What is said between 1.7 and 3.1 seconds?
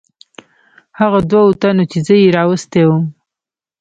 چې زه یې راوستی ووم.